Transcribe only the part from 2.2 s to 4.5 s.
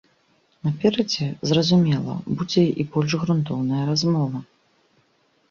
будзе і больш грунтоўная размова.